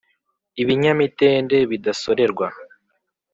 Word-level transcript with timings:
ibinyamitende 0.61 1.57
bidasorerwa 1.71 2.47